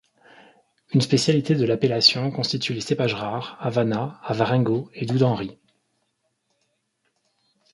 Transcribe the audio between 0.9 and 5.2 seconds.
Une spécialité de l'appellation constitue les cépages rares Avana, Avarengo et Doux